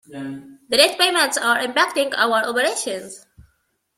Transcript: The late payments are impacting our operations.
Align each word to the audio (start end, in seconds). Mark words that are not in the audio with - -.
The 0.09 0.53
late 0.71 0.97
payments 0.97 1.37
are 1.37 1.59
impacting 1.59 2.11
our 2.17 2.43
operations. 2.49 3.23